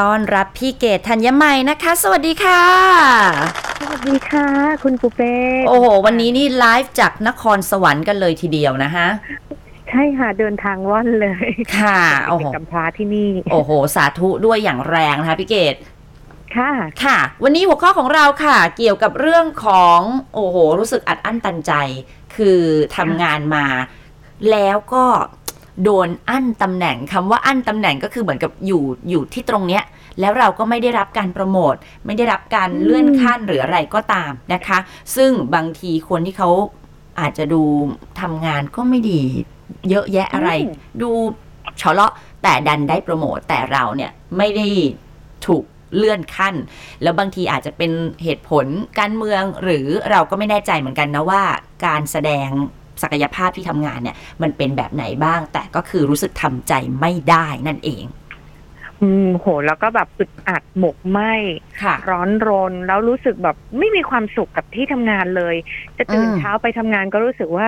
[0.00, 2.62] ต้อนรับพี่เกดธัญไมนะคะ สวัสดีค่ะ
[3.80, 4.46] สวัสดีค่ะ
[4.82, 5.36] คุณปูเป้
[5.68, 9.06] โอ้โห วันนี้นี่ไลฟ์จากนครสวรรค์กันเลยทีเดียวนะคะ
[9.88, 15.74] ใช่ค่ะ เดินทางว่อนเลย ค่ะ โอ้โอ้โหโหกำพร้าที่นี่ โอ้โห สาธุด้วยอย่างแรงนะคะพี่เกด
[16.56, 16.70] ค่ะ
[17.04, 19.98] ค่ะ วันนี้หัวข้อของเราค่ะ เกี่ยวกับเรื่องของ
[20.34, 21.72] โอ้โห รู้สึกอัดอั้นตันใจ
[22.36, 22.60] คือ
[22.96, 23.66] ทำงานมา
[24.50, 25.04] แล้วก็
[25.84, 29.82] โดนอั้นตำแหน่งคำว่าอั้นตำแหน่งก็คือเหมือนกับอยู่อยู่ที่ตรงเนี้ย
[30.20, 31.74] แล้วเราก็ไม่ได้รับการโปรโมท
[32.06, 34.78] ไม่ได้รับการเลื่อนขั้นหรืออะไรก็ตามนะคะ
[35.16, 36.50] ซึ่งบางทีคนที่เขา
[37.20, 37.62] อาจจะดู
[38.20, 39.20] ทำงานก็ไม่ดี
[39.88, 41.10] เยอะแยะอะไรอืมดู
[41.78, 42.12] เฉาะเลาะ
[42.42, 44.66] แต่ดันได้โปรโมทแต่เราเนี่ยไม่ได้
[45.46, 45.64] ถูก
[45.96, 46.54] เลื่อนขั้น
[47.02, 47.90] แล้วบางทีอาจจะเป็น
[48.22, 48.66] เหตุผล
[48.98, 51.42] การเมืองหรือเราก็ไม่แน่ใจเหมือนกันนะว่า
[51.86, 52.48] การแสดง
[53.02, 58.04] ศักยภาพที่ทำงานเนี่ย มันเป็นแบบไหนบ้าง แต่ก็คือรู้สึกทำใจไม่ได้นั่นเอง
[59.02, 61.20] อืมโห แล้วก็แบบอึดอัดหมกไหม
[61.82, 65.54] ค่ะร้อนรน แล้วรู้สึกแบบไม่มีความสุขกับที่ทำงานเลย
[65.98, 67.66] จะตื่นอืมเช้าไปทำงานก็รู้สึกว่า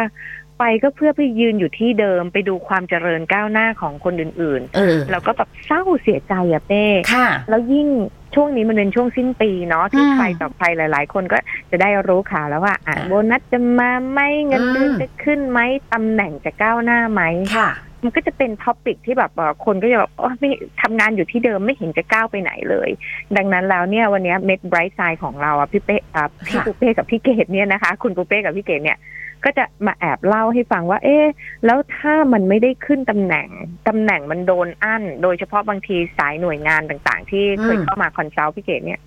[0.59, 7.89] ไปก็เพื่อไปยืนอยู่ที่เดิมไปดูความเจริญก้าวหน้าของคนอื่นเออๆแล้วก็แบบเศร้าเสียใจอะเป้ค่ะแล้วยิ่ง
[8.35, 11.39] ช่วงนี้มันเป็นช่วงสิ้นปีเนาะที่อืมใครต่อใครหลาย ๆ คนก็
[11.71, 15.61] จะได้รู้ข่าวแล้วว่าอะอ่าโบนัสจะมาไหมเงินเดือนอืมจะขึ้นไหม
[15.93, 17.23] ตำแหน่งจะก้าวหน้าไหม
[17.57, 17.71] ค่ะ
[18.05, 20.51] มันก็จะเป็น topic ที่แบบเอ่อคนก็จะแบบโอ้ไม่
[20.83, 22.91] ทำงานอยู่ที่เดิมไม่เห็นจะก้าวไปไหนเลย
[23.37, 28.99] ดังนั้นแล้วเนี่ยวันเนี้เม็ด Bright Side ของเราอะพี่เป้อะพี่ค่ะปูเป้กับพี่เกดเนี่ยนะคะ คุณปูเป้กับพี่เกดเนี่ย
[29.45, 31.27] ก็จะมาแอบเล่าให้ฟังว่า เอ๊ะ
[31.65, 33.49] แล้วถ้ามันไม่ได้ขึ้นตำแหน่ง
[33.89, 39.01] ตำแหน่งมันโดนอั้น โดยเฉพาะบางทีสายหน่วยงานต่าง ๆ ที่เคยอืมเข้ามา consult พี่เกดเนี่ย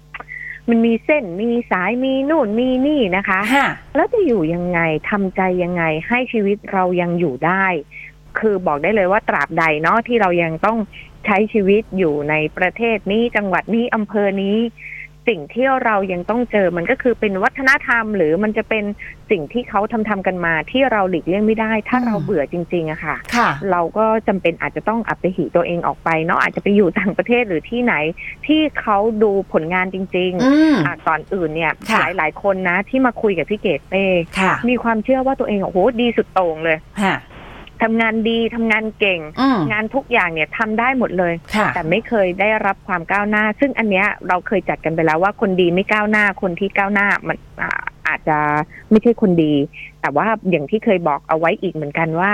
[0.70, 4.80] มันมีเส้นมีสายมีนู่นมีนี่นะคะค่ะแล้วจะอยู่ยังไง
[5.10, 7.66] ทำใจยังไงให้ชีวิตเรายังอยู่ได้
[8.40, 10.78] คือบอกได้เลยว่าตราบใดเนาะที่เรายังต้อง
[11.26, 14.58] ใช้ชีวิตอยู่ในประเทศนี้จังหวัดนี้อำเภอนี้
[15.28, 18.83] สิ่งที่เรายังต้องเจอมันก็คือเป็นวัฒนธรรม หรือมันจะเป็น
[19.31, 27.93] สิ่งที่เขาทำทำกันมาที่เราหลีกเลี่ยงไม่ได้ ถ้าอืมเราเบื่อจริงๆอะค่ะค่ะเราก็จำเป็นอาจจะต้องอัปหิตัวเองออกไปเนาะอาจจะไปอยู่ต่างประเทศหรือที่ไหน
[28.48, 34.05] ที่เขาดูผลงานจริงๆอืมอะก่อนอื่นเนี่ยค่ะหลายหลายๆคนนะที่มาคุยกับพี่เกดเป้
[34.39, 37.16] ค่ะมีความเชื่อว่าตัวเองโอ้โหดีสุดโต่งเลยค่ะ
[37.83, 48.37] ทำงานดีทำงานเก่งอืมงานทุกอย่างเนี่ยทำได้หมดเลยค่ะแต่ไม่เคยได้รับความก้าวหน้า ซึ่งอันเนี้ยเราเคยจัดกันไปแล้วว่าคนดีไม่ก้าวหน้าคนที่ก้าวหน้ามันอ่าอาจจะ
[48.89, 49.54] ไม่ใช่คนดี
[50.02, 52.32] แต่ว่าอย่างที่เคยบอกเอาไว้อีกเหมือนกันว่า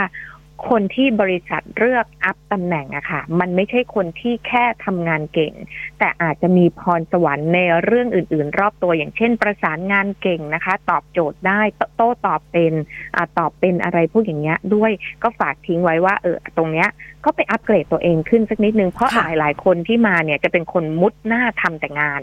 [0.69, 5.53] คนที่บริษัทเลือกอัพตำแหน่งอะค่ะ มันไม่ใช่คนที่แค่ทำงานเก่ง
[5.99, 12.73] แต่อาจจะมีพรสวรรค์ในเรื่องอื่น ๆ รอบตัวอย่างเช่น ประสานงานเก่งนะคะ ตอบโจทย์ได้โตโต้ตอบเป็น
[13.15, 14.91] อาตอบเป็นอะไรพวกอย่างเงี้ยด้วย
[15.23, 16.87] ก็ฝากทิ้งไว้ว่าเออตรงเนี้ย
[17.25, 22.21] ก็ไปอัปเกรดตัวเองขึ้นสักนิดนึง เพราะหค่ะลายๆคนที่มาเนี่ยจะเป็นคนมุดหน้าทำแต่งาน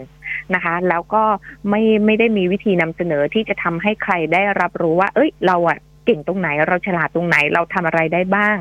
[0.53, 1.23] นะคะ แล้วก็
[1.69, 8.57] ไม่ไม่ได้มีวิธีนำเสนอที่จะทำให้ใครได้รับรู้ว่า เอ้ยเราอะ เก่งตรงไหน เราฉลาดตรงไหนเราทำอะไรได้บ้าง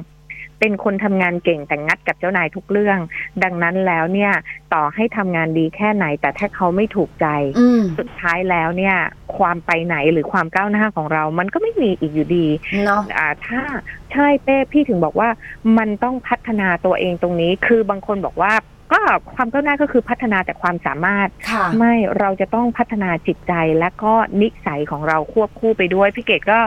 [0.62, 2.98] เป็นคนทำงานเก่งแต่งัดกับเจ้านายทุกเรื่อง
[3.42, 4.32] ดังนั้นแล้วเนี่ย
[4.74, 7.26] ต่อให้ทำงานดีแค่ไหน แต่ถ้าเขาไม่ถูกใจ
[7.58, 8.96] อืมสุดท้ายแล้วเนี่ย
[9.36, 12.46] ความไปไหนหรือความก้าวหน้าของเรา มันก็ไม่มีอีกอยู่ดี
[12.84, 13.62] เนาะอ่าถ้า
[14.12, 15.28] ใช่เป้พี่ถึงบอกว่า
[15.78, 18.52] มันต้องพัฒนาตัวเองตรงนี้ คือบางคนบอกว่า
[18.92, 19.00] ก็
[19.34, 26.58] ความก้าวหน้าก็คือพัฒนาแต่ความสามารถค่ะไม่เราจะต้องพัฒนาจิตใจและก็นิสัยของเราควบคู่ไปด้วยพี่เกดก็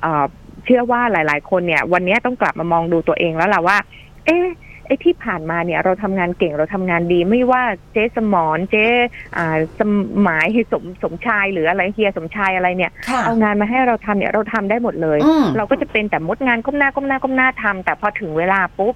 [0.00, 0.24] เอ่อ
[0.64, 3.78] เชื่อว่าหลาย ๆ คนเนี่ย วันนี้ต้องกลับมามองดูตัวเองแล้วล่ะว่า
[4.26, 4.46] เอ๊ะ
[4.86, 8.86] ไอ้ที่ผ่านมาเนี่ยเราทำงานเก่งเราทำงานดีไม่ว่าเจ๊สมอนเจ๊
[9.36, 9.92] อ่าสม
[10.22, 18.94] หมายสมสมชายหรืออะไรเฮียสมชายอะไรเนี่ยค่ะเอางานมาให้เราทำเนี่ยเราทำได้หมดเลยอืมเราก็จะเป็นแต่มดงานก้มหน้าก้มหน้าก้มหน้าทำแต่พอถึงเวลาปุ๊บ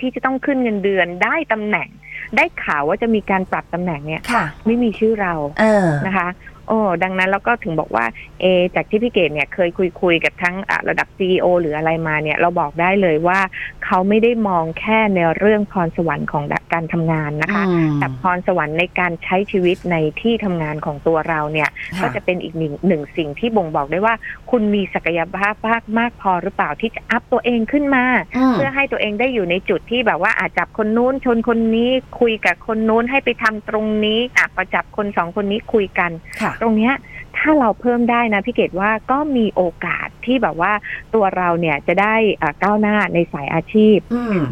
[0.00, 1.88] ที่จะต้องขึ้นเงินเดือนได้ตำแหน่ง
[2.36, 6.28] ได้ข่าวว่าจะมีการปรับตำแหน่งเนี่ยค่ะไม่มีชื่อเราเออนะคะ
[6.68, 8.04] โอ้ดังนั้นเราก็ถึงบอกว่า
[8.40, 8.44] เอ
[8.74, 13.40] จากที่พี่เกดเนี่ยเคยคุยคุยกับทั้งอะระดับ CEO หรืออะไรมาเนี่ยเราบอกได้เลยว่า
[13.84, 21.70] เขาไม่ได้มองแค่ในเรื่องพรสวรรค์ของการทำงานนะคะอืมแต่พรสวรรค์ในการใช้ชีวิตในที่ทำงานของตัวเราเนี่ย
[22.00, 24.14] ค่ะก็จะเป็นอีกหนึ่งหนึ่งสิ่งที่บ่งบอกได้ว่า
[24.50, 28.04] คุณมีศักยภาพมากมากพอหรือเปล่าที่จะอัพตัวเองขึ้นมา
[28.36, 36.10] อืมเพื่อให้ตัวเองได้อยู่ในจุดที่แบบว่าอาจจับคนนู้นชนคนนี้คุยกับคนนู้นให้ไปทำตรงนี้อะพอจับคนสองคนนี้คุยกัน
[36.40, 36.94] ค่ะตรงเนี้ย
[37.38, 40.72] ถ้าเราเพิ่มได้นะพี่เกดว่าก็มีโอกาสที่แบบว่า
[41.14, 42.14] ตัวเราเนี่ยจะได้
[42.62, 43.98] ก้าวหน้าในสายอาชีพ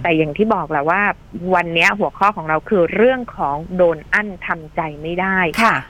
[0.02, 1.02] แต่อย่างที่บอกแหละว่า
[1.54, 5.38] วันนี้หัวข้อของเราคือเรื่องของโดนอั้นทำใจไม่ได้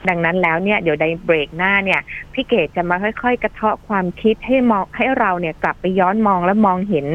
[0.09, 2.01] ดังนั้นแล้วเนี่ยเดี๋ยวในเบรกหน้าเนี่ย
[2.33, 7.05] พี่เกดจะมาค่อยๆ กระเทาะความคิดให้มองให้เราเนี่ยกลับไปย้อนมองและมองเห็น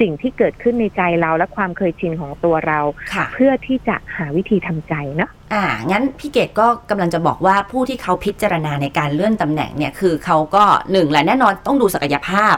[0.00, 2.80] สิ่งที่เกิดขึ้นในใจเราและความเคยชินของตัวเรา
[3.32, 12.54] เพื่อที่จะหาวิธีทำใจเนาะ อ่า งั้นพี่เกดก็กำลังจะบอกว่าผู้ที่เขาพิจารณาในการเลื่อนตำแหน่งเนี่ยคือเขาก็หนึ่งแหละแน่นอนต้องดูศักยภาพ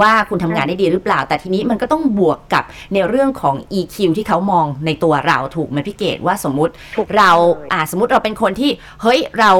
[0.00, 2.64] ว่าคุณทำงานได้ดีหรือเปล่า แต่ทีนี้มันก็ต้องบวกกับ
[2.94, 6.72] ในเรื่องของ EQ ที่เขามองในตัวเราถูกไหมพี่เกดว่าสมมุติ
[7.16, 7.30] เรา
[7.72, 8.70] อ่าสมมติเราเป็นคนที่
[9.02, 9.52] เฮ้ยเรา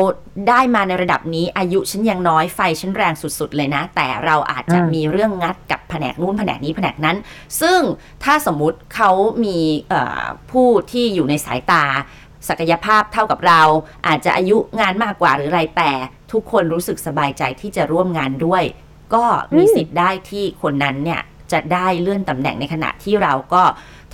[0.48, 7.16] ได้มาในระดับนี้อายุฉันยังน้อยไฟฉันแรงสุด ๆ เลยนะ แต่เราอาจจะมีเรื่องงัดกับแผนกนู้นแผนกนี้แผนกนั้น
[7.60, 7.80] ซึ่ง
[8.24, 9.10] ถ้าสมมุติเขา
[9.44, 9.58] มี
[10.50, 11.84] ผู้ที่อยู่ในสายตา
[12.48, 13.62] ศักยภาพเท่ากับเรา
[14.06, 15.90] อาจจะอายุงานมากกว่าหรืออะไรแต่
[16.32, 18.62] ทุกคนรู้สึกสบายใจที่จะร่วมงานด้วย
[19.14, 19.24] ก็
[19.56, 21.20] มีสิทธิ์ได้ที่คนนั้นเนี่ย
[21.52, 23.62] จะได้เลื่อนตำแหน่งในขณะที่เราก็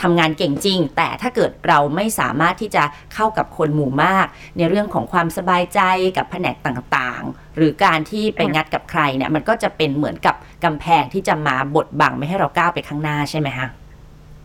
[0.03, 2.85] ทำงานเก่งจริง แต่ถ้าเกิดเราไม่สามารถที่จะ
[3.15, 4.27] เข้ากับคนหมู่มาก
[4.57, 5.81] ในเรื่องของความสบายใจ
[6.17, 10.35] กับแผนกต่างๆ หรือการที่ไปงัดกับใครเนี่ยมันก็จะเป็นเหมือนกับ
[10.65, 13.69] กำแพงที่จะมาบดบังไม่ให้เราก้าวไปข้างหน้าใช่ไหมคะ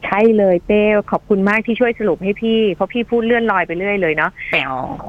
[0.06, 0.82] ใช่เลยเป้
[1.12, 4.32] ขอบคุณมากที่ช่วยสรุปให้พี่ เพราะพี่พูดเลื่อนลอยไปเรื่อยเลยเนาะ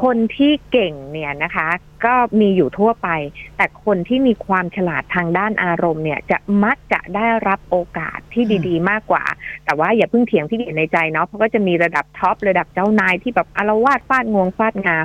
[0.02, 1.68] คนที่เก่งเนี่ยนะคะ
[2.04, 3.08] ก็มีอยู่ทั่วไป
[3.56, 9.24] แต่คนที่มีความฉลาดทางด้านอารมณ์เนี่ย จะมักจะได้รับโอกาสที่ดีๆ มากกว่า
[9.64, 14.96] แต่ว่าอย่าเพิ่งเถียงพี่เดียในใจเนาะเพราะก็จะมีระดับท็อประดับเจ้านายที่แบบอารวาสฟาดงวงฟาดงา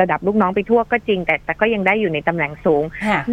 [0.00, 2.84] ระดับลูกน้องไปทั่วก็จริง แต่แต่ก็ยังได้อยู่ในตำแหน่งสูง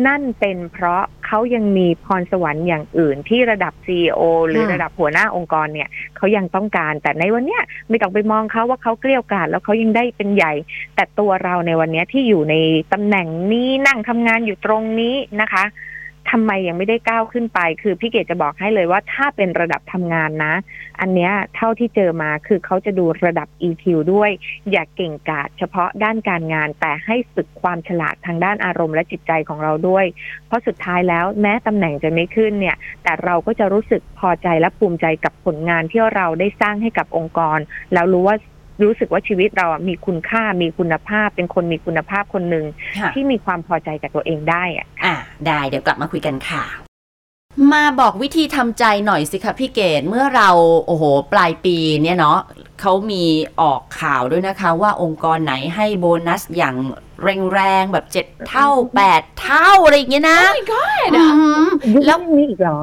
[0.08, 10.54] นั่นเป็นเพราะเขายังมีพรสวรรค์อย่างอื่นที่ระดับ CEO หรือระดับหัวหน้าองค์กรเนี่ยเขายังต้องการแต่ในวันเนี้ยไม่ต้องไปมองเขาว่าเขาเกลี้ยกล่อมแล้วเขายังได้เป็นใหญ่
[10.96, 12.56] แต่ตัวเราในวันนี้ที่อยู่ใน
[12.94, 15.64] ตำแหน่งนี้นั่งทำงานอยู่ตรงนี้นะคะ
[16.30, 20.54] ทำไมยังไม่ได้ก้าวขึ้นไป คือพี่เกดจะบอกให้เลยว่าถ้าเป็นระดับทำงานนะ
[21.00, 24.32] อันเนี้ยเท่าที่เจอมาคือเขาจะดูระดับ EQ ด้วย
[24.72, 30.06] อย่าเก่งกาจเฉพาะด้านการงาน แต่ให้ฝึกความฉลาดทางด้านอารมณ์และจิตใจของเราด้วย
[30.48, 37.60] เพราะสุดท้ายแล้วแม้ตำแหน่งจะไม่ขึ้นเนี่ย แต่เราก็จะรู้สึกพอใจและภูมิใจกับผลงานที่เราได้สร้างให้กับองค์กร
[37.94, 38.38] แล้วรู้ว่า
[38.84, 42.66] รู้สึกว่าชีวิตเรามีคุณค่ามีคุณภาพ เป็นคนมีคุณภาพคนหนึ่ง
[43.14, 45.16] ที่มีความพอใจกับตัวเองได้อะอ่า
[45.48, 46.89] ได้เดี๋ยวกลับมาคุยกันค่ะ
[47.74, 50.50] มาบอกวิธีทำใจหน่อยสิคะพี่เกดเมื่อเรา
[50.86, 51.04] โอ้โห
[51.34, 52.40] ปลายปีเนี่ยเนาะ
[52.82, 53.24] เขามี
[53.62, 56.76] ออกข่าวด้วยนะคะ ว่าองค์กรไหนให้โบนัสอย่าง
[57.54, 61.10] แรงๆแบบเจ็ดเท่าแปดเท่าอะไรอย่างเงี้ยนะ oh my god
[62.06, 62.80] แล้วมีอีกเหรอ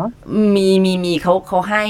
[0.54, 1.84] มีมีมีเขาเขาให้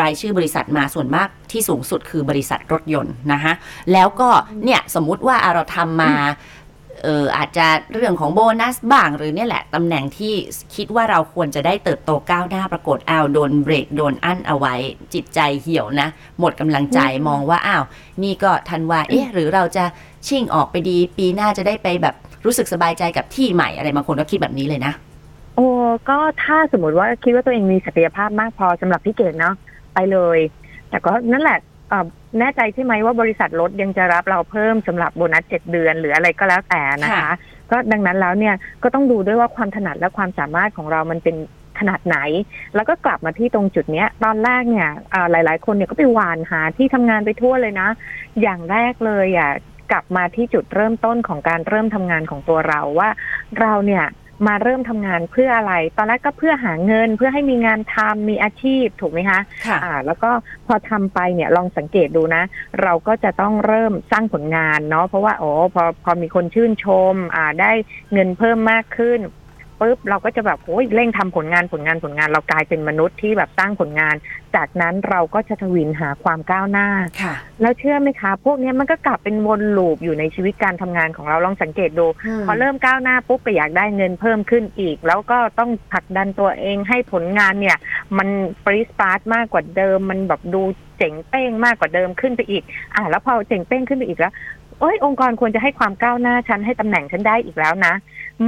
[0.00, 3.52] รายชื่อบริษัทมาส่วนมากที่สูงสุดคือบริษัทรถยนต์นะคะ
[3.92, 4.28] แล้วก็
[4.64, 6.12] เนี่ยสมมุติว่าเราทำมา
[7.04, 10.34] เอออาจจะเรื่องของโบนัสบ้างหรือเนี่ยแหละตำแหน่งที่
[10.74, 14.74] คิดว่าเราควรจะได้เติบโตก้าวหน้าปรากฏอ้าวโดนเบรกโดนอั้นเอาไว้
[15.14, 16.08] จิตใจเหี่ยวนะ
[16.40, 17.84] หมดกำลังใจมองว่าอ้าว
[18.22, 19.84] นี่ก็ทันว่าเอ๊ะหรือเราจะ
[20.28, 22.14] ชิ่งออกไปดี ปีหน้าจะได้ไปแบบ
[22.44, 24.92] รู้สึกสบายใจกับที่ใหม่อะไรบางคนก็คิดแบบนี้เลยนะ
[25.56, 25.66] โอ้
[26.08, 29.54] ก็ถ้าสมมติว่าคิดว่าตัวเองมีศักยภาพมากพอสำหรับพี่เกดเนาะ
[29.94, 30.38] ไปเลย
[30.88, 31.58] แต่ก็นั่นแหละ
[32.38, 37.32] แน่ใจใช่ไหมว่าบริษัทรถยังจะรับเราเพิ่มสำหรับโบนัสเจ็ดเดือนหรืออะไรก็แล้วแต่นะคะ
[37.70, 41.36] ก็ดังนั้นแล้วเนี่ยก็ต้องดูด้วยว่าความถนัดและความสามารถของเรามันเป็น
[41.78, 42.18] ขนาดไหน
[42.74, 44.88] แล้วก็กลับมาที่ตรงจุดเนี้ย ตอนแรกเนี่ย
[45.30, 47.88] หลาย ๆ คนเนี่ยก็ไปหวานหาที่ทำงานไปทั่วเลยนะ
[48.42, 49.52] อย่างแรกเลยอะ
[49.92, 53.08] กลับมาที่จุดเริ่มต้นของการเริ่มทำงานของตัวเราว่า
[53.60, 54.04] เราเนี่ย
[54.46, 60.30] มาเริ่มทำงานเพื่ออะไร ตอนแรกก็เพื่อหาเงินเพื่อให้มีงานทำมีอาชีพถูกไหมคะค่ะอ่า แล้วก็
[60.66, 62.42] พอทำไปเนี่ยลองสังเกตดูนะ
[62.82, 67.72] เราก็จะต้องเริ่มสร้างผลงานเนาะเพราะว่าโอ้พอพอมีคนชื่นชม อ่าได้
[68.12, 69.20] เงินเพิ่มมากขึ้น
[69.84, 74.14] ปุ๊บเราก็จะแบบโอ้ยเร่งทำผลงานผลงานผลงานเรากลายเป็นมนุษย์ที่แบบสร้างผลงาน
[74.56, 76.88] จากนั้นเราก็จะถวิลหาความก้าวหน้า
[77.22, 82.06] ค่ะแล้วเชื่อไหมคะ พวกนี้มันก็กลับเป็นวน loop อยู่ในชีวิตการทำงานของเราลองสังเกตดู
[82.46, 87.76] พอเริ่มก้าวหน้าปุ๊บก็อยากได้เงินเพิ่มขึ้นอีก แล้วก็ต้องผลักดันตัวเองให้ผลงานเนี่ย
[88.18, 88.28] มัน
[88.64, 90.62] ปริสปาร์ตมากกว่าเดิม มันแบบดู
[90.98, 92.62] เจ๋งเป้งมากกว่าเดิมขึ้นไปอีก
[92.94, 94.34] อ่าแล้วพอเจ๋งเป้งขึ้นไปอีกแล้ว
[94.80, 97.94] เอ้ยองค์กรควรจะให้ความก้าวหน้าฉันให้ตำแหน่งฉันได้อีกแล้วนะ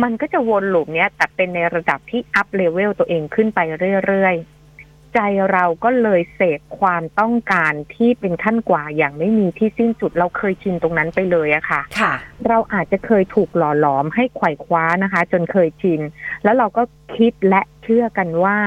[0.02, 3.60] มันก็จะวน loop เนี้ยแต่เป็นในระดับที่ up level ตัวเองขึ้นไป
[4.06, 5.20] เรื่อยๆ ใจ
[5.52, 12.12] เราก็เลยเสพความต้องการที่เป็นขั้นกว่าอย่างไม่มีที่สิ้นสุดเราเคยชินตรงนั้นไปเลยอะค่ะ ค่ะ
[12.48, 16.00] เราอาจจะเคยถูกหล่อหลอมให้ไขว่คว้านะคะ จนเคยชิน
[16.44, 16.82] แล้วเราก็
[17.16, 18.58] คิดและเชื่อกันว่า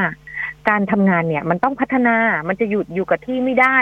[0.69, 3.77] การทำงานเนี่ยมันต้องพัฒนามันจะหยุดอยู่กับที่ไม่ได้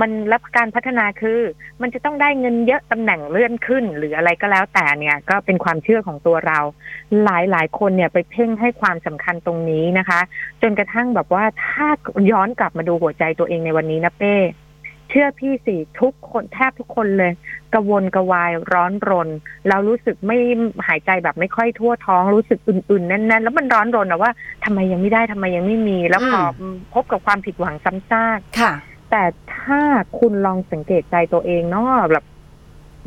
[0.00, 1.40] มันรับการพัฒนาคือ
[1.82, 6.58] มันจะต้องได้เงินเยอะตำแหน่งเลื่อนขึ้น หรืออะไรก็แล้วแต่เนี่ยก็เป็นความเชื่อของตัวเรา
[7.24, 10.20] หลายหลายคนเนี่ยไปเพ่งให้ความสำคัญตรงนี้นะคะ
[10.62, 11.86] จนกระทั่งแบบว่าถ้า
[12.30, 14.36] ย้อนกลับมาดูหัวใจตัวเองในวันนี้นะเป้
[15.10, 17.32] เชื่อพี่สิทุกคนแทบทุกคนเลย
[17.74, 19.28] กระวนกระวายร้อนรน
[19.68, 20.36] เรารู้สึกไม่
[20.86, 24.32] หายใจแบบไม่ค่อยทั่วท้องรู้สึกอุ่นๆแน่นๆ แล้วมันร้อนรนอะว่า
[24.64, 26.40] ทำไมยังไม่ได้ทำไมยังไม่มี แล้วพอ
[26.94, 28.72] พบกับความผิดหวังซ้ำซากค่ะ
[29.16, 29.28] แต่
[29.58, 29.82] ถ้า
[30.18, 32.24] คุณลองสังเกตใจตัวเองเนาะแบบ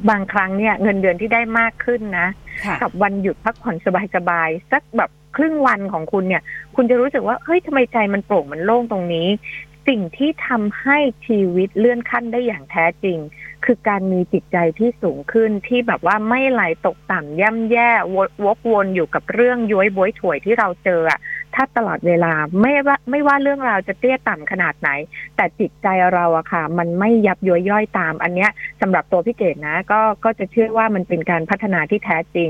[0.10, 2.28] บางครั้งเนี่ย เงินเดือนที่ได้มากขึ้นนะ
[2.66, 3.76] ค่ะกับวันหยุดพักผ่อน
[4.16, 6.44] สบายๆสักแบบครึ่งวันของคุณเนี่ย
[6.76, 9.28] คุณจะรู้สึกว่าเฮ้ยทำไมใจมันโปร่งมันโล่งตรงนี้
[9.88, 10.98] สิ่งที่ทำให้
[11.28, 13.18] ชีวิตเลื่อนขั้นได้อย่างแท้จริง
[13.66, 21.20] คือการมีจิตใจที่สูงขึ้นที่แบบว่าไม่ไหลตกต่ำย่ำแย่ววกวนอยู่กับเรื่องย้อยบวยถวยที่เราเจออะ
[21.58, 24.90] ถ้าตลอดเวลาไม่ว่าไม่ว่าเรื่องราวจะเตี้ยต่ำขนาดไหน
[25.36, 32.50] แต่จิตใจเราอะค่ะ มันไม่ยับย้อยย่อยตาม อันเนี้ยสำหรับตัวพี่เกดนะ ก็ก็จะเชื่อว่ามันเป็นการพัฒนาที่แท้จริง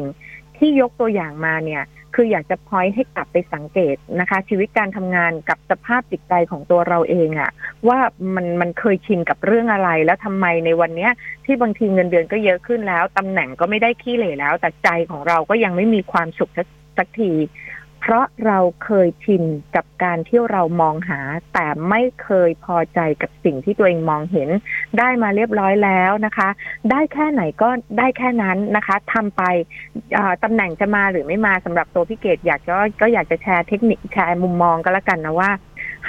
[0.57, 1.83] ที่ยกตัวอย่างมาเนี่ย
[2.15, 7.51] คืออยากจะพอยให้กลับไปสังเกตนะคะ ชีวิตการทำงานกับสภาพจิตใจของตัวเราเองอะ
[7.87, 7.99] ว่า
[8.35, 11.11] มันมันเคยชินกับเรื่องอะไร แล้วทำไมในวันเนี้ย
[11.45, 16.51] ที่บางทีเงินเดือนก็เยอะขึ้นแล้วตำแหน่งก็ไม่ได้ขี้เหร่แล้ว แต่ใจของเราก็ยังไม่มีความสุข
[16.97, 17.31] สักที
[18.09, 19.43] เพราะเราเคยชิน
[19.75, 21.21] กับการที่เรามองหา
[21.53, 24.49] แต่ไม่เคยพอใจกับสิ่งที่ตัวเองมองเห็น
[24.97, 26.49] ได้มาเรียบร้อยแล้วนะคะ
[26.91, 29.43] ได้แค่ไหนก็ได้แค่นั้นนะคะทำไป
[30.43, 35.51] ตำแหน่งจะมาหรือไม่มาสำหรับตัวพี่เกดอยากก็ก็อยากจะแชร์เทคนิคแชร์มุมมองก็แล้วกันนะว่า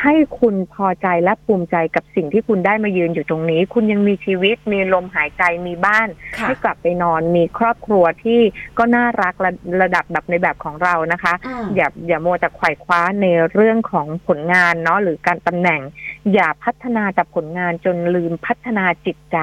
[0.03, 8.41] ให้คุณพอใจและภูมิใจกับสิ่งที่คุณได้มายืนอยู่ตรงนี้ คุณยังมีชีวิต มีลมหายใจมีบ้านค่ะให้กลับไปนอนมีครอบครัวที่
[8.79, 9.51] ก็น่ารักระ
[9.83, 15.81] ระดับแบบในแบบของเรานะคะอืมอย่าอย่ามัวแต่ไขว่คว้าในเรื่องของผลงานเนาะหรือการตำแหน่ง
[16.35, 19.39] อย่าพัฒนาแต่ผลงานจนลืมพัฒนาจิตใจ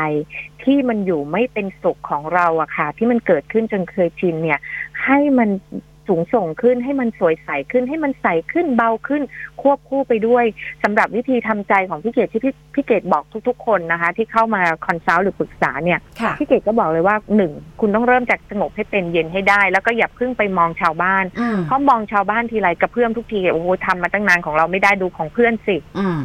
[0.63, 4.59] ที่มันอยู่ไม่เป็นสุขของเราอะค่ะ ที่มันเกิดขึ้นจนเคยชินเนี่ย
[5.03, 5.50] ให้มัน
[6.07, 9.21] สูงส่งขึ้นให้มันสวยใสขึ้นให้มันใสขึ้นเบาขึ้น
[9.62, 10.45] ควบคู่ไปด้วย
[10.83, 26.19] สำหรับวิธีทำใจของพี่เกดที่พี่พี่เกดบอกทุก ๆ คนนะคะ ที่เข้ามา consult หรือปรึกษาเนี่ยค่ะพี่เกดก็บอกเลยว่าหนึ่งคุณต้องเริ่มจากสงบให้เป็นเย็นให้ได้ แล้วก็อย่าเพิ่งไปมองชาวบ้านอืมเพราะมองชาวบ้านทีไรกระเพื่อมทุกทีโอ้โหทำมาตั้งนานของเราไม่ได้ดูของเพื่อนสิอืม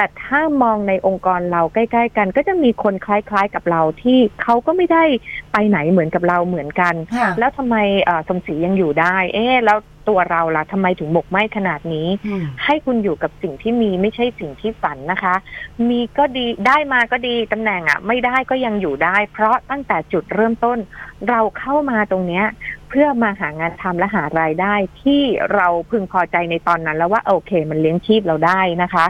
[0.00, 5.04] แต่ถ้ามองในองค์กรเราใกล้ ๆ กัน ก็จะมีคนคล้าย ๆ กับเราที่เขาก็ไม่ได้
[5.52, 9.78] ไปไหนเหมือนกับเราเหมือนกันค่ะแล้วทำไมเอ่อสมศรียังอยู่ได้ เอ๊ะแล้ว
[10.08, 15.34] ตัวเราล่ะทำไมถึงหมกไหม้ขนาดนี้อืมให้คุณอยู่กับสิ่งที่มีไม่ใช่สิ่งที่ฝันนะคะ
[15.88, 20.78] มีก็ดีได้มาก็ดีตำแหน่งอะ ไม่ได้ก็ยังอยู่ได้ เพราะตั้งแต่จุดเริ่มต้น
[21.28, 22.44] เราเข้ามาตรงเนี้ย
[22.88, 25.22] เพื่อมาหางานทำและหารายได้ที่
[25.54, 29.06] เราพึงพอใจในตอนนั้นแล้วว่าโอเค มันเลี้ยงชีพเราได้นะคะ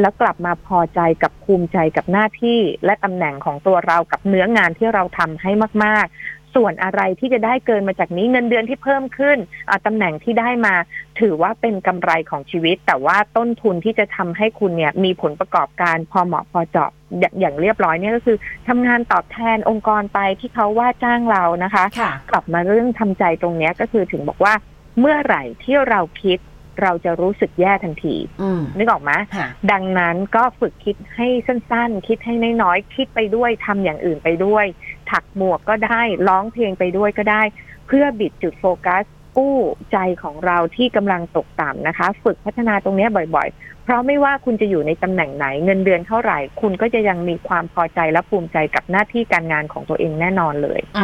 [0.00, 5.50] แล้วกลับมาพอใจกับภูมิใจกับหน้าที่และตำแหน่งของตัวเรากับเนื้องานที่เราทำให้
[5.84, 10.74] มาก ๆ ส่วนอะไรที่จะได้เกินมาจากนี้เงินเดือนที่เพิ่มขึ้นอ่าตำแหน่งที่ได้มา
[11.20, 16.90] ถือว่าเป็นกำไรของชีวิต แต่ว่าต้นทุนที่จะทำให้คุณเนี่ยมีผลประกอบการพอเหมาะพอเจาะ
[17.20, 18.36] อย่างอย่างเรียบร้อยเนี่ยก็คือ
[18.68, 24.54] ทำงานตอบแทนองค์กรไปที่เขาว่าจ้างเรานะคะค่ะกลับมาเรื่องทำใจตรงเนี้ยก็คือถึงบอกว่า
[25.00, 26.38] เมื่อไหร่ที่เราคิด
[26.82, 34.66] เราจะรู้สึกแย่ทันทีอืมนึกออกไหมค่ะดังนั้นก็ฝึกคิดให้สั้นๆ คิดให้น้อยๆ คิดไปด้วยทำอย่างอื่นไปด้วย
[35.10, 37.42] ถักหมวกก็ได้ ร้องเพลงไปด้วยก็ได้
[37.86, 39.04] เพื่อบิดจุดโฟกัส
[39.36, 39.56] กู้
[39.92, 51.00] ใจของเราที่กำลังตกต่ำนะคะ ฝึกพัฒนาตรงเนี้ยบ่อยๆ เพราะไม่ว่าคุณจะอยู่ในตำแหน่งไหนเงินเดือนเท่าไหร่ คุณก็จะยังมีความพอใจและภูมิใจกับหน้าที่การงานของตัวเองแน่นอนเลยอ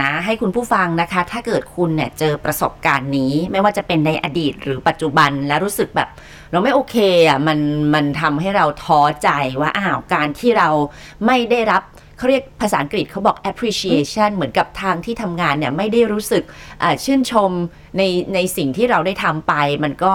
[0.00, 6.08] นะให้คุณผู้ฟังนะคะ ถ้าเกิดคุณเนี่ยเจอประสบการณ์นี้ ไม่ว่าจะเป็นในอดีตหรือปัจจุบันแล้วรู้สึกแบบ
[6.52, 6.96] เราไม่โอเค
[7.28, 7.58] อะมัน
[7.94, 9.28] มันทำให้เราท้อใจ
[9.60, 10.68] ว่าอ้าวการที่เรา
[11.26, 11.82] ไม่ได้รับ
[12.16, 16.44] เขาเรียกภาษาอังกฤษเขาบอก appreciation เหมือนกับทางที่ทำงานเนี่ย ไม่ได้รู้สึก
[17.04, 17.50] ชื่นชม
[17.98, 18.02] ใน
[18.34, 19.52] ในสิ่งที่เราได้ทำไป
[19.84, 20.14] มันก็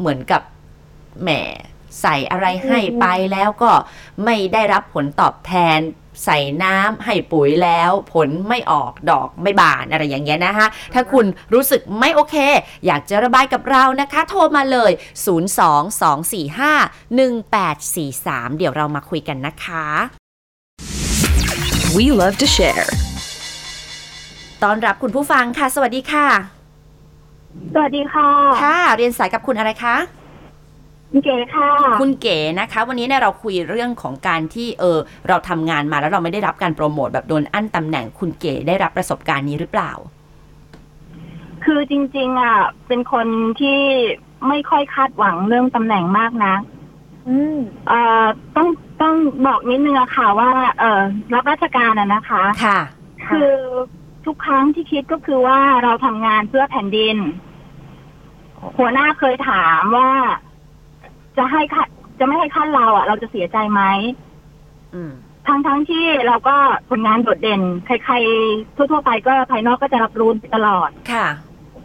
[0.00, 0.42] เหมือนกับ
[1.22, 1.30] แหม
[2.00, 3.72] ใส่อะไรให้ไปแล้วก็
[4.24, 5.80] ไม่ได้รับผลตอบแทน
[6.24, 12.36] ใส่น้ำให้ปุ๋ยแล้วผลไม่ออกดอกไม่บานอะไรอย่างเงี้ยนะคะ ถ้าคุณรู้สึกไม่โอเค
[12.86, 14.92] อยากจะระบายกับเรานะคะ โทรมาเลย
[17.10, 19.86] 022451843 เดี๋ยวเรามาคุยกันนะคะ
[21.96, 22.88] We love to share.
[24.62, 26.26] ตอนรับคุณผู้ฟังค่ะ สวัสดีค่ะ
[27.74, 28.28] สวัสดีค่ะ
[28.64, 29.96] ค่ะ เรียนสายกับคุณอะไรคะ
[31.10, 34.98] คุณเก๋ค่ะ คุณเก๋นะคะ วันนี้เนี่ยเราคุยเรื่องของการที่เออ
[35.28, 39.92] เราทำงานมาแล้วเราไม่ได้รับการโปรโมทแบบโดนอั้นตำแหน่งคุณเก๋ได้รับประสบการณ์นี้หรือเปล่า
[41.64, 43.26] คือจริง ๆ อะ เป็นคน
[43.60, 43.80] ที่
[44.48, 46.54] ไม่ค่อยคาดหวังเรื่องตำแหน่งมากนะ
[47.28, 47.56] อืม
[47.88, 48.24] เอ่อ
[48.56, 48.68] ต้อง
[49.02, 49.14] ต้อง
[49.46, 51.02] บอกนิดนึงอะค่ะว่า เออ
[51.34, 52.78] รับราชการอะนะคะ ค่ะ
[53.28, 53.52] คือ
[54.26, 57.16] ทุกครั้งที่คิดก็คือว่าเราทำงานเพื่อแผ่นดิน
[58.78, 60.10] หัวหน้าเคยถามว่า
[61.38, 61.82] จะให้ค่า
[62.18, 63.82] จะไม่ให้ขั้นเราอะเราจะเสียใจไหม
[64.94, 65.12] อืม
[65.46, 66.56] ทั้งทั้งที่เราก็
[66.90, 71.26] ผลงานโดดเด่น ใครๆ ทั่ว ๆ ไปก็ภายนอกก็จะรับรู้ตลอดค่ะ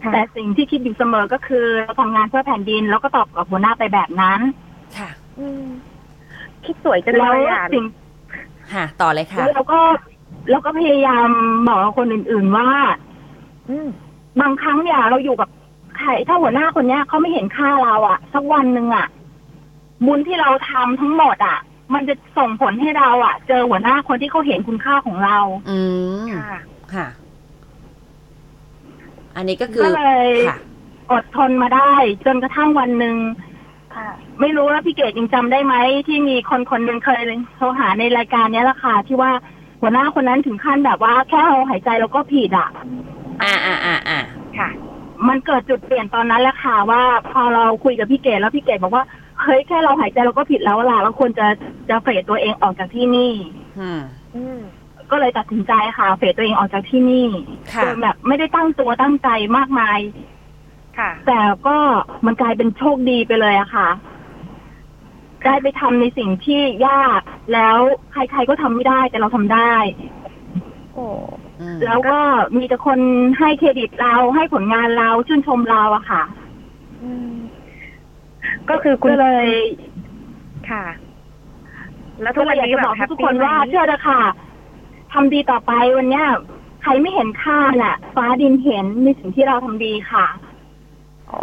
[0.02, 4.40] ค่ะ แต่สิ่งที่คิดอยู่เสมอก็คือ เราทำงานเพื่อแผ่นดิน แล้วก็ตอบกับหัวหน้าไปแบบนั้น
[4.98, 5.64] ค่ะอืม
[6.64, 7.84] คิดสวยจังเลแล้วยอะสิ่ง
[8.72, 9.80] ค่ะ ต่อเลยค่ะแล้วเราก็
[10.50, 11.28] เราก็พยายาม
[11.68, 12.68] บอกกับคนอื่น ๆว่า
[13.68, 13.88] อืม
[14.40, 15.48] บางครั้งเนี่ยเราอยู่กับ
[15.98, 19.06] ใครถ้าหัวหน้าคนเนี้ยเขาไม่เห็นค่าเราอะสักวันหนึ่งอะ
[20.04, 21.58] บุญที่เราทำทั้งหมดอะ
[21.94, 25.38] มันจะส่งผลให้เราอะเจอหัวหน้าคนที่เขาเห็นคุณค่าของเรา
[25.70, 25.78] อื
[26.26, 26.58] มค่ะ
[26.94, 27.06] ค่ะ
[29.36, 30.58] อันนี้ก็คือก็เลยค่ะ
[31.12, 31.92] อดทนมาได้
[32.26, 33.16] จนกระทั่งวันหนึ่ง
[33.94, 34.08] ค่ะ
[34.40, 35.74] ไม่รู้ว่าพี่เกดยังจำได้ไหม
[36.06, 37.22] ที่มีคนคนหนึ่งเคย
[37.56, 39.30] โทรหาในรายการเนี้ยแหละค่ะที่ว่า
[39.80, 42.68] หัวหน้าคนนั้นถึงขั้นแบบว่าแค่เราหายใจเราก็ผิดอะ
[43.42, 44.20] อ่าอ่าอ่าอ่า
[44.58, 44.68] ค่ะ
[45.28, 49.04] มันเกิดจุดเปลี่ยนตอนนั้นแหละค่ะว่าพอเราคุยกับพี่เกดแล้วพี่เกดบอกว่า
[49.42, 51.46] เฮ้ยแค่เราหายใจเราก็ผิดแล้วล่ะเราควรจะ
[51.88, 53.32] จะเฟดตัวเองออกจากที่นี่
[53.78, 54.00] อืม
[54.36, 54.58] อืม
[55.10, 57.26] ก็เลยตัดสินใจค่ะเฟดตัวเองออกจากที่นี่
[57.74, 59.98] ค่ะโดยแบบไม่ได้ตั้งตัวตั้งใจมากมาย
[60.98, 61.76] ค่ะ แต่ก็
[62.26, 63.88] มันกลายเป็นโชคดีไปเลยอะค่ะ
[65.44, 67.20] ได้ไปทำในสิ่งที่ยาก
[67.52, 67.78] แล้ว
[68.12, 69.74] ใครๆก็ทำไม่ได้แต่เราทำได้
[70.94, 71.06] โอ้
[71.60, 72.18] อืมแล้วก็
[72.56, 72.98] มีแต่คน
[73.38, 76.22] ให้เครดิตเราให้ผลงานเราชื่นชมเราอะค่ะ
[77.02, 77.32] อืม
[78.70, 79.48] ก็คือคุณก็เลย
[80.70, 80.84] ค่ะ
[82.22, 84.20] แล้วทุก็กเลวัยนอยากนี้จะแบบบอกแฮปทุกปี้คนว่าไหมเชื่อเถอะค่ะ
[85.12, 86.26] ทำดีต่อไปวันเนี้ย
[86.82, 90.26] ใครไม่เห็นค่าน่ะ ฟ้าดินเห็นในสิ่งที่เราทำดีค่ะ
[91.30, 91.42] อ๋อ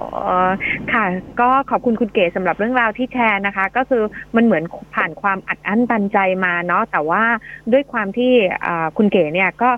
[0.94, 1.06] ค่ะ
[1.42, 4.04] ก็ขอบคุณคุณเก๋สำหรับเรื่องราวที่แชร์นะคะ ก็คือ
[4.36, 4.64] มันเหมือน
[4.96, 7.24] ผ่านความอัดอั้นตันใจมาเนาะแต่ว่า
[7.72, 8.32] ด้วยความที่
[8.66, 9.70] อ่าคุณเก๋เนี่ยก็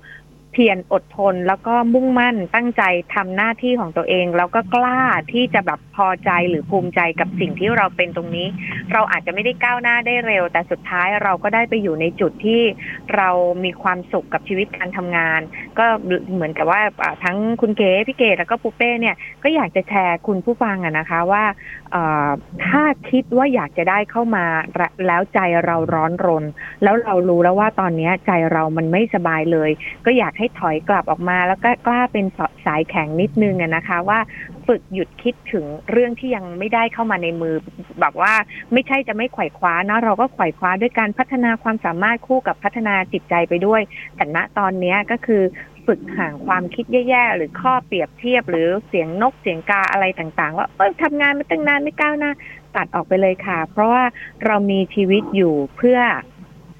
[0.55, 2.83] เพียรอดทนแล้วก็มุ่งมั่นตั้งใจ
[3.15, 5.01] ทำหน้าที่ของตัวเอง แล้วก็กล้า
[5.33, 8.47] ที่จะแบบพอใจหรือภูมิใจกับสิ่งที่เราเป็นตรงนี้
[8.91, 12.61] เราอาจจะไม่ได้ก้าวหน้าได้เร็ว แต่สุดท้ายเราก็ได้ไปอยู่ในจุดที่
[13.15, 13.29] เรา
[13.63, 15.41] มีความสุขกับชีวิตการทำงาน
[15.79, 15.85] ก็
[16.33, 16.81] เหมือนกับว่า
[17.23, 21.43] ทั้งคุณเก๋พี่เก๋แล้วก็ปูเป้เนี่ยก็อยากจะแชร์คุณผู้ฟังอะนะคะว่า
[22.65, 24.45] ถ้าคิดว่าอยากจะได้เข้ามา
[25.07, 26.43] แล้วใจเราร้อนรน
[26.83, 29.69] แล้วเรารู้แล้วว่าตอนนี้ใจเรามันไม่สบายเลย
[30.05, 32.25] ก็อยากให้ถอยกลับออกมา แล้วก็กล้าเป็น
[32.65, 34.19] สายแข็งนิดนึงนะคะว่า
[34.67, 37.55] ฝึกหยุดคิดถึงเรื่องที่ยังไม่ได้เข้ามาในมือ
[38.01, 38.33] แบบว่า
[38.73, 43.81] ไม่ใช่จะไม่ไขว่คว้านะเราก็ไขว่คว้าด้วยการพัฒนาความสามารถคู่กับพัฒนาจิตใจไปด้วย
[44.15, 45.43] แต่ณตอนนี้ก็คือ
[45.85, 52.31] ฝึกห่างความคิดแย่ๆ หรือข้อเปรียบเทียบ หรือเสียงนกเสียงกาอะไรต่างๆ ว่าเอ้ยทำงานมาตั้งนานไม่ก้าวหน้า
[52.75, 54.03] ตัดออกไปเลยค่ะ เพราะว่า
[54.45, 55.99] เรามีชีวิตอยู่เพื่อ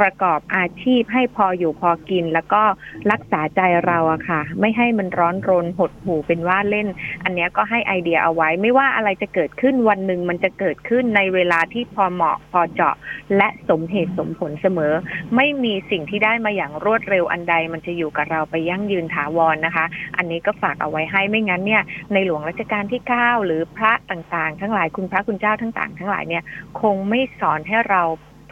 [0.02, 2.64] ประกอบอาชีพให้พออยู่พอกิน แล้วก็
[3.12, 6.88] รักษาใจเราอะค่ะ ไม่ให้มันร้อนรนหดหูเป็นว่าเล่น
[7.24, 12.96] อันนี้ก็ให้ไอเดียเอาไว้ ไม่ว่าอะไรจะเกิดขึ้นวันหนึ่งมันจะเกิดขึ้นในเวลาที่พอเหมาะพอเจาะ
[13.38, 14.94] และสมเหตุสมผลเสมอ
[15.36, 19.86] ไม่มีสิ่งที่ได้มาอย่างรวดเร็วอันใด มันจะอยู่กับเราไปยั่งยืนถาวรนะคะ
[20.18, 26.44] อันนี้ก็ฝากเอาไว้ให้ไม่งั้นเนี่ย ในหลวงรัชกาลที่ 9 หรือพระต่างๆ ทั้งหลายคุณพระคุณเจ้าทั้งต่างทั้งหลายเนี่ย
[26.82, 28.04] คงไม่สอนให้เรา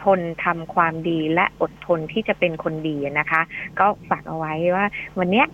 [0.04, 3.40] ทนทำความดีและอดทนที่จะเป็นคนดีนะคะ
[3.78, 4.86] ก็ฝากเอาไว้ว่า
[5.18, 5.46] วันเนี้ย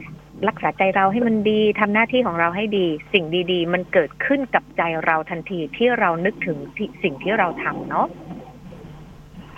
[0.49, 8.07] รักษาใจเราให้มันดีทำหน้าที่ของเราให้ดี สิ่งดี ๆ มันเกิดขึ้นกับใจเราทันทีที่เรานึกถึงที่สิ่งที่เราทำเนาะ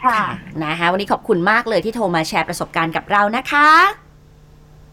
[0.05, 0.21] ค่ะ
[0.65, 3.69] นะคะวันนี้ขอบคุณมากเลยที่โทรมาแชร์ประสบการณ์กับเรานะคะ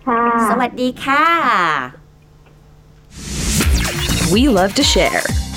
[0.08, 1.26] ค่ะสวัสดีค่ะ
[4.34, 5.49] We love to share.